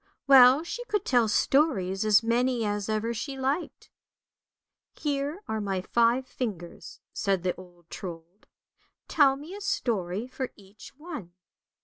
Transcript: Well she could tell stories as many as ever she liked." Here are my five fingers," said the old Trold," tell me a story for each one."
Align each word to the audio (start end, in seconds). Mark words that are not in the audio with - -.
Well 0.25 0.63
she 0.63 0.83
could 0.85 1.05
tell 1.05 1.27
stories 1.27 2.03
as 2.03 2.23
many 2.23 2.65
as 2.65 2.89
ever 2.89 3.13
she 3.13 3.37
liked." 3.37 3.91
Here 4.99 5.43
are 5.47 5.61
my 5.61 5.81
five 5.81 6.25
fingers," 6.25 6.99
said 7.13 7.43
the 7.43 7.53
old 7.55 7.87
Trold," 7.91 8.47
tell 9.07 9.35
me 9.35 9.53
a 9.53 9.61
story 9.61 10.25
for 10.27 10.53
each 10.55 10.91
one." 10.97 11.33